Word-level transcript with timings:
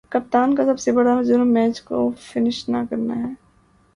کپتان 0.11 0.55
کا 0.55 0.65
سب 0.65 0.79
سے 0.79 0.91
برا 0.91 1.21
جرم 1.21 1.53
میچ 1.53 1.81
کو 1.81 2.09
فنش 2.21 2.67
نہ 2.69 2.77
کرنا 2.89 3.15
ہے 3.15 3.33